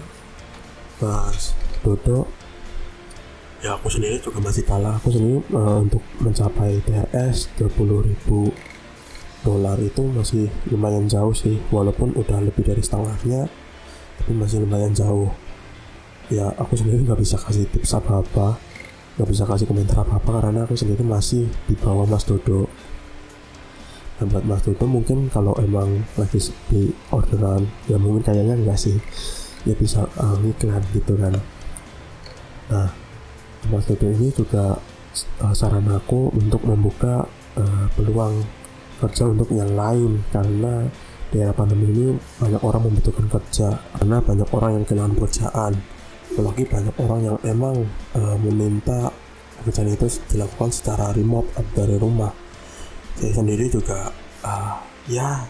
[1.02, 2.30] Mas Dodo
[3.62, 4.98] ya aku sendiri juga masih kalah.
[4.98, 8.26] Aku sendiri uh, untuk mencapai THS 20.000
[9.42, 11.58] dolar itu masih lumayan jauh sih.
[11.70, 13.46] Walaupun udah lebih dari setengahnya
[14.18, 15.30] tapi masih lumayan jauh.
[16.30, 18.58] Ya aku sendiri nggak bisa kasih tips apa apa
[19.12, 22.66] nggak bisa kasih komentar apa apa karena aku sendiri masih di bawah Mas Dodo.
[24.18, 28.98] Dan buat Mas Dodo mungkin kalau emang lagi sepi orderan ya mungkin kayaknya enggak sih
[29.62, 31.34] ya bisa uh, iklan gitu kan.
[32.70, 32.90] Nah
[33.70, 34.74] Mas Dodo ini juga
[35.42, 37.22] uh, saran aku untuk membuka
[37.54, 38.42] uh, peluang
[38.98, 40.86] kerja untuk yang lain karena
[41.32, 42.06] di era pandemi ini
[42.38, 45.72] banyak orang membutuhkan kerja karena banyak orang yang kehilangan pekerjaan.
[46.32, 47.76] Apalagi banyak orang yang emang
[48.16, 49.12] uh, meminta
[49.60, 52.32] pekerjaan itu dilakukan secara remote dari rumah.
[53.16, 54.10] Saya sendiri juga
[54.42, 55.44] uh, ya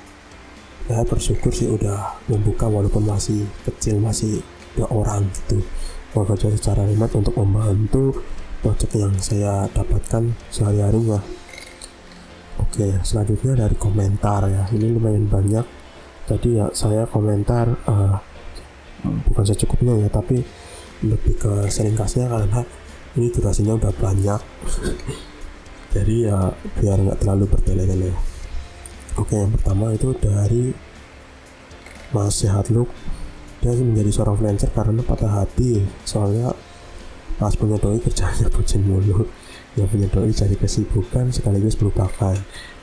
[0.92, 4.44] saya bersyukur sih udah membuka walaupun masih kecil masih
[4.76, 5.64] dua orang gitu.
[6.12, 8.20] Bekerja secara remote untuk membantu
[8.61, 11.24] project yang saya dapatkan sehari-harinya
[12.61, 14.68] oke selanjutnya dari komentar ya.
[14.68, 15.64] Ini lumayan banyak.
[16.28, 18.20] Jadi ya saya komentar uh,
[19.33, 20.44] bukan secukupnya ya tapi
[21.09, 22.61] lebih ke seringkasnya karena
[23.16, 24.40] ini durasinya udah banyak.
[25.96, 28.32] Jadi ya biar nggak terlalu bertele-tele
[29.20, 30.72] Oke, yang pertama itu dari
[32.16, 32.88] Mas Sehat Look.
[33.61, 35.85] Dia menjadi seorang freelancer karena patah hati.
[36.09, 36.57] Soalnya
[37.37, 39.29] pas punya doi kerjanya bucin mulu.
[39.77, 42.37] Yang punya doi cari kesibukan sekaligus melupakan.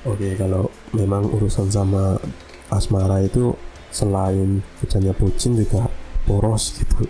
[0.06, 2.22] Oke, kalau memang urusan sama
[2.70, 3.58] asmara itu
[3.90, 5.90] selain kerjanya bucin juga
[6.30, 7.10] poros gitu.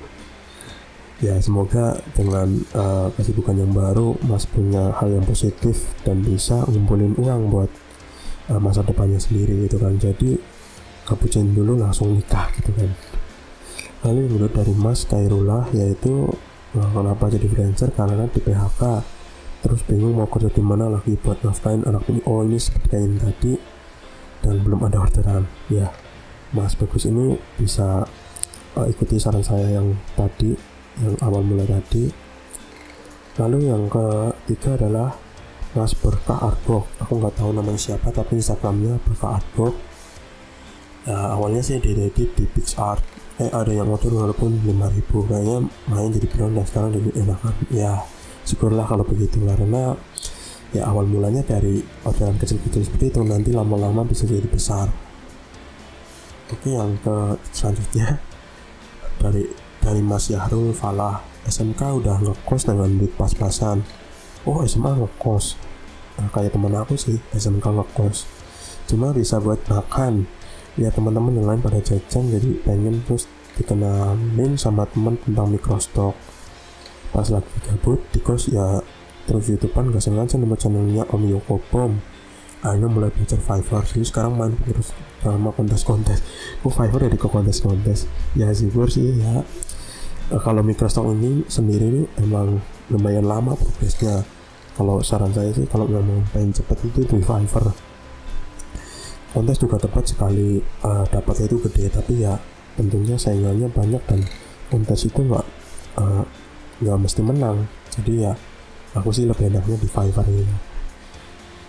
[1.19, 7.11] Ya semoga dengan uh, kesibukan yang baru Mas punya hal yang positif dan bisa ngumpulin
[7.19, 7.67] uang buat
[8.49, 9.95] uh, masa depannya sendiri gitu kan.
[10.01, 10.35] Jadi
[11.05, 12.89] kapucin dulu langsung nikah gitu kan.
[14.05, 16.29] Lalu menurut dari Mas Kairullah yaitu
[16.75, 17.89] uh, kenapa jadi freelancer?
[17.93, 18.81] Karena di PHK
[19.59, 22.23] terus bingung mau kerja di mana lagi buat nafkain anak ini.
[22.25, 23.53] Oh ini seperti yang tadi
[24.41, 25.43] dan belum ada orderan.
[25.69, 25.91] Ya
[26.55, 28.07] Mas bagus ini bisa
[28.73, 30.55] uh, ikuti saran saya yang tadi
[31.03, 32.09] yang awal mulai tadi.
[33.39, 35.15] Lalu yang ketiga adalah
[35.77, 39.75] Mas Berkah Artwork aku nggak tahu namanya siapa tapi Instagramnya Berkah Artwork
[41.05, 46.11] ya, awalnya sih di Reddit di PixArt eh ada yang order walaupun 5000 kayaknya main
[46.11, 47.55] jadi drone dan sekarang jadi enakan.
[47.71, 48.03] Ya
[48.43, 49.39] syukurlah kalau begitu.
[49.39, 49.95] Karena
[50.75, 54.91] ya awal mulanya dari orderan kecil-kecil seperti itu nanti lama-lama bisa jadi besar.
[56.51, 58.19] Oke yang ke selanjutnya.
[59.23, 59.47] Dari
[59.79, 61.23] dari Mas Yahrul Falah.
[61.39, 63.81] SMK udah ngekos dengan duit pas-pasan
[64.49, 65.53] oh SMA ngekos.
[66.17, 68.25] Nah, kayak teman aku sih SMK ngekos.
[68.89, 70.25] Cuma bisa buat makan.
[70.75, 76.15] Ya teman-teman yang lain pada jajan jadi pengen terus dikenalin sama teman tentang mikrostock
[77.09, 78.79] pas lagi gabut di kos ya
[79.25, 81.99] terus youtubean gak sengaja nama channelnya Om Yoko Bom
[82.59, 83.83] akhirnya mulai belajar Fiverr.
[83.87, 84.91] Jadi sekarang main terus
[85.23, 86.19] sama kontes-kontes.
[86.67, 88.03] Oh Fiverr ya di kontes-kontes?
[88.35, 89.47] Ya sih sih ya.
[90.29, 92.59] Kalau Microsoft ini sendiri ini emang
[92.91, 94.27] lumayan lama progresnya
[94.79, 97.67] kalau saran saya sih kalau mau pengen cepet itu di Fiverr.
[99.35, 102.39] Kontes juga tepat sekali uh, dapatnya itu gede tapi ya
[102.79, 104.23] tentunya saingannya banyak dan
[104.71, 105.45] kontes itu nggak
[105.99, 106.23] uh,
[106.79, 107.67] nggak mesti menang.
[107.91, 108.31] Jadi ya
[108.95, 110.55] aku sih lebih enaknya di Fiverr ini.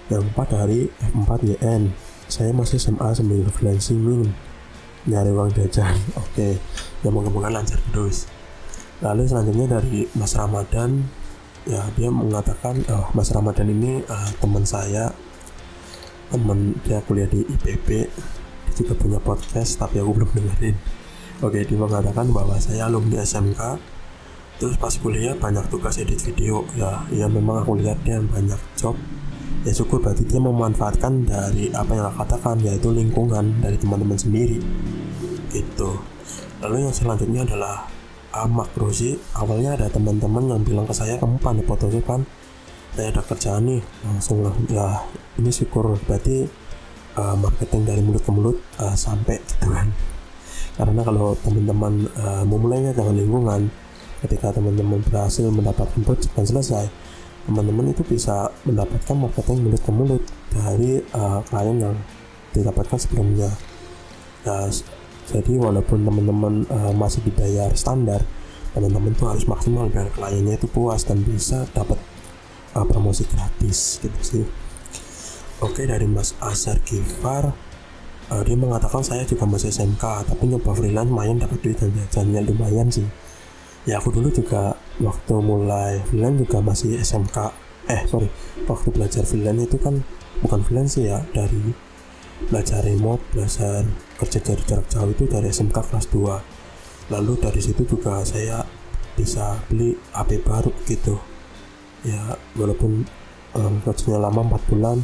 [0.07, 1.83] Yang 4 dari F4 YN
[2.31, 4.31] saya masih SMA sambil freelancing
[5.11, 6.31] nyari uang jajan oke.
[6.31, 6.63] Okay.
[7.03, 8.31] ya moga-moga lancar terus.
[9.03, 11.11] Lalu selanjutnya dari Mas Ramadan
[11.69, 15.13] ya dia mengatakan oh, Mas Ramadan ini uh, teman saya
[16.31, 17.89] teman dia kuliah di IPB
[18.71, 20.77] dia juga punya podcast tapi aku belum dengerin.
[21.43, 23.61] Oke dia mengatakan bahwa saya alumni SMK
[24.61, 26.65] terus pas kuliah banyak tugas edit video.
[26.79, 28.95] Ya ya memang aku lihat dia banyak job.
[29.67, 34.63] Ya syukur berarti dia memanfaatkan dari apa yang aku katakan yaitu lingkungan dari teman-teman sendiri.
[35.51, 35.91] Gitu.
[36.63, 37.91] Lalu yang selanjutnya adalah
[38.35, 39.19] uh, makro sih.
[39.37, 42.23] Awalnya ada teman-teman yang bilang ke saya kamu pandai fotonya kan
[42.91, 44.55] saya ada kerjaan nih langsung lah.
[44.67, 44.87] Ya
[45.39, 45.95] ini syukur.
[46.05, 46.47] Berarti
[47.19, 49.91] uh, marketing dari mulut ke mulut uh, sampai gitu kan
[50.81, 53.61] karena kalau teman-teman uh, memulainya dengan lingkungan
[54.25, 56.85] ketika teman-teman berhasil mendapatkan project dan selesai
[57.45, 61.97] teman-teman itu bisa mendapatkan marketing mulut ke mulut dari uh, klien yang
[62.53, 63.49] didapatkan sebelumnya.
[64.45, 64.69] Nah,
[65.31, 68.27] jadi walaupun teman-teman uh, masih dibayar standar
[68.75, 71.99] teman-teman tuh harus maksimal biar kliennya itu puas dan bisa dapat
[72.75, 74.45] uh, promosi gratis gitu sih.
[75.61, 77.53] Oke dari Mas Azhar Gifar
[78.31, 82.41] uh, dia mengatakan saya juga masih SMK tapi nyoba freelance main dapat duit dan jajannya
[82.47, 83.07] lumayan sih.
[83.89, 87.37] Ya aku dulu juga waktu mulai freelance juga masih SMK
[87.91, 88.31] eh sorry
[88.71, 90.05] waktu belajar freelance itu kan
[90.47, 91.75] bukan freelance ya dari
[92.49, 93.85] belajar remote belajar
[94.17, 96.61] kerja dari jarak jauh itu dari SMK kelas 2
[97.11, 98.63] lalu dari situ juga saya
[99.19, 101.19] bisa beli HP baru gitu.
[102.07, 103.05] Ya walaupun
[103.53, 104.99] um, kerjanya lama 4 bulan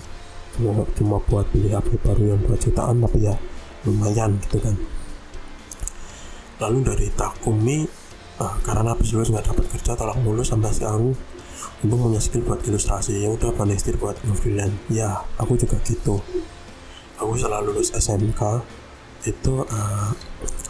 [0.56, 3.34] cuma, cuma buat beli HP baru yang 2 jutaan tapi ya
[3.84, 4.78] lumayan gitu kan.
[6.62, 7.84] Lalu dari Takumi
[8.40, 11.12] uh, karena habis lulus nggak dapat kerja tolak lulus sampai sekarang
[11.84, 13.20] untung punya skill buat ilustrasi.
[13.20, 16.22] Ya udah pandai buat freelance ya aku juga gitu
[17.20, 18.42] aku setelah lulus SMK
[19.26, 20.10] itu uh,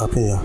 [0.00, 0.40] apa ya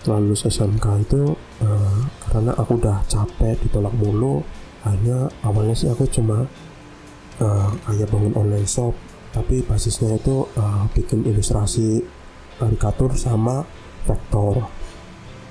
[0.00, 1.22] setelah lulus SMK itu
[1.64, 1.98] uh,
[2.30, 4.44] karena aku udah capek ditolak mulu
[4.84, 6.44] hanya awalnya sih aku cuma
[7.40, 8.92] uh, bangun online shop
[9.34, 12.06] tapi basisnya itu uh, bikin ilustrasi
[12.54, 13.66] karikatur sama
[14.06, 14.62] vektor.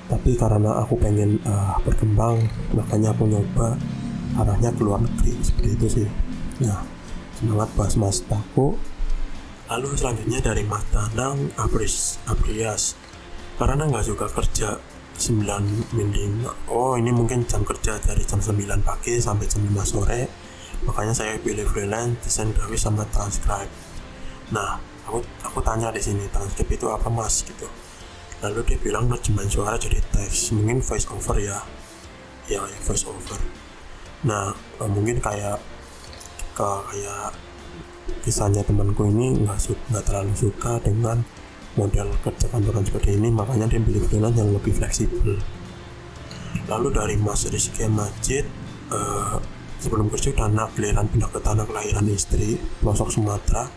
[0.08, 2.40] Tapi karena aku pengen uh, berkembang
[2.72, 3.76] makanya aku nyoba
[4.40, 6.08] arahnya ke luar negeri seperti itu sih.
[6.64, 6.80] Nah
[7.36, 8.80] semangat bahas mas Tako
[9.72, 13.00] lalu selanjutnya dari Mas Danang Abris Abrias.
[13.56, 14.82] Karena nggak suka kerja
[15.14, 16.42] 9 mending
[16.74, 20.22] oh ini mungkin jam kerja dari jam 9 pagi sampai jam 5 sore.
[20.84, 23.72] Makanya saya pilih freelance desain grafis sama transcribe.
[24.52, 27.46] Nah aku aku tanya di sini transcribe itu apa mas?
[27.46, 27.70] Gitu.
[28.44, 31.64] Lalu dia bilang terjemahan suara jadi teks mungkin voice over ya.
[32.52, 33.40] Ya, ya voice over.
[34.28, 35.62] Nah eh, mungkin kayak
[36.58, 37.32] kayak
[38.24, 39.58] kisahnya temanku ini nggak
[39.92, 41.24] nggak terlalu suka dengan
[41.74, 45.38] model kerja kantoran seperti ini makanya dia pilih freelance yang lebih fleksibel.
[46.70, 48.46] Lalu dari Mas Rizky Majid
[48.94, 49.42] uh,
[49.82, 53.68] sebelum kerja udah giliran pindah ke tanah kelahiran istri pelosok Sumatera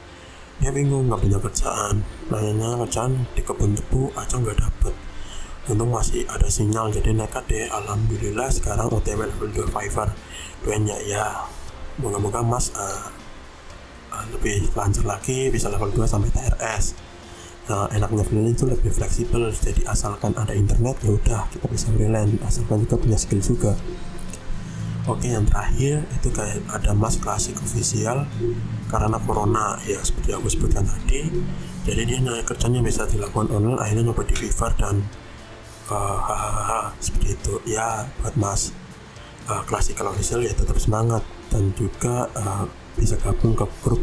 [0.57, 2.01] dia bingung nggak punya kerjaan.
[2.33, 4.95] Nanya kerjaan di kebun tebu aja nggak dapet.
[5.67, 7.67] Untung masih ada sinyal jadi nekat deh.
[7.69, 10.15] Alhamdulillah sekarang OTW level 2 Fiverr
[10.65, 11.45] doanya ya
[12.01, 13.09] moga-moga mas uh,
[14.33, 16.97] lebih lancar lagi bisa level 2 sampai TRS
[17.67, 22.39] nah enaknya freelance itu lebih fleksibel jadi asalkan ada internet ya udah kita bisa freelance
[22.47, 23.75] asalkan juga punya skill juga.
[25.11, 28.23] Oke yang terakhir itu kayak ada mas klasik official
[28.87, 31.27] karena corona ya seperti aku sebutkan tadi
[31.87, 35.07] jadi dia naik kerjanya bisa dilakukan online akhirnya nyoba di Fiverr dan
[35.87, 37.55] uh, hahaha seperti itu.
[37.63, 38.75] Ya buat mas
[39.47, 39.63] uh,
[40.11, 41.23] official ya tetap semangat.
[41.47, 42.67] Dan juga uh,
[42.97, 44.03] bisa gabung ke grup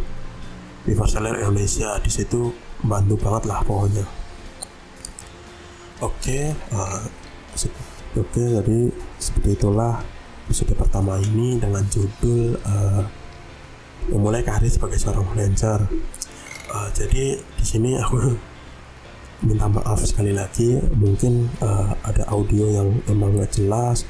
[0.86, 1.98] Fiverr Seller Indonesia.
[2.00, 2.54] Di situ
[2.86, 4.06] bantu banget lah pokoknya.
[6.04, 6.44] Oke okay,
[6.76, 7.00] uh,
[8.20, 8.80] oke okay, jadi
[9.16, 10.04] seperti itulah
[10.44, 13.08] episode pertama ini dengan judul uh,
[14.12, 15.80] memulai karir sebagai seorang freelancer.
[16.68, 18.36] Uh, jadi di sini aku
[19.48, 20.76] minta maaf sekali lagi.
[20.92, 24.04] Mungkin uh, ada audio yang emang nggak jelas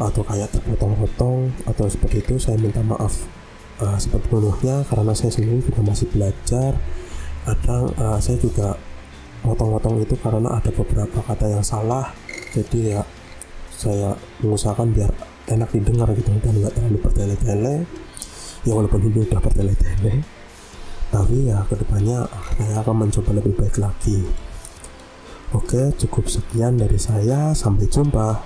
[0.00, 3.39] atau kayak terpotong-potong atau seperti itu saya minta maaf
[3.82, 6.76] uh, sepenuhnya karena saya sendiri juga masih belajar
[7.48, 8.76] kadang uh, saya juga
[9.40, 12.12] motong-motong itu karena ada beberapa kata yang salah
[12.52, 13.02] jadi ya
[13.72, 14.12] saya
[14.44, 15.08] mengusahakan biar
[15.48, 17.76] enak didengar gitu dan nggak terlalu bertele-tele.
[18.68, 20.20] Ya walaupun ini udah bertele-tele
[21.10, 22.22] tapi ya ke depannya
[22.54, 24.22] saya akan mencoba lebih baik lagi.
[25.50, 28.38] Oke cukup sekian dari saya sampai jumpa